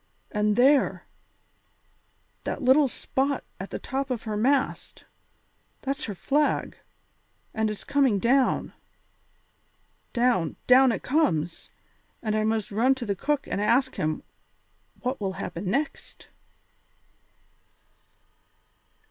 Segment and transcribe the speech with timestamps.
[0.31, 1.05] And there,
[2.43, 5.05] that little spot at the top of her mast;
[5.83, 6.75] that's her flag,
[7.53, 8.73] and it is coming down!
[10.11, 11.69] Down, down it comes,
[12.23, 14.23] and I must run to the cook and ask him
[15.01, 16.29] what will happen next."